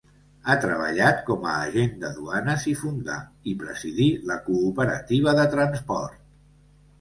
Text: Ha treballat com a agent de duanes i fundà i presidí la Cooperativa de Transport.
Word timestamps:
Ha 0.43 0.53
treballat 0.61 1.19
com 1.27 1.43
a 1.49 1.51
agent 1.65 1.91
de 2.03 2.09
duanes 2.15 2.65
i 2.71 2.73
fundà 2.79 3.19
i 3.53 3.53
presidí 3.65 4.09
la 4.31 4.39
Cooperativa 4.49 5.35
de 5.43 5.47
Transport. 5.55 6.19